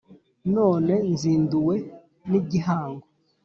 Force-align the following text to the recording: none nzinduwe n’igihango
none 0.55 0.93
nzinduwe 1.11 1.75
n’igihango 2.29 3.05